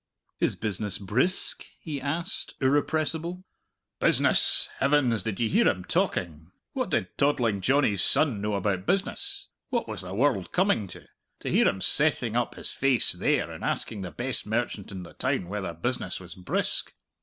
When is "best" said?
14.09-14.47